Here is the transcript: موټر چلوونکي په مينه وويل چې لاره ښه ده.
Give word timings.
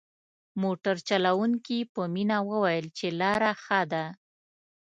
موټر 0.61 0.95
چلوونکي 1.09 1.79
په 1.93 2.01
مينه 2.13 2.37
وويل 2.49 2.85
چې 2.97 3.07
لاره 3.19 3.51
ښه 3.63 3.81
ده. 3.91 4.05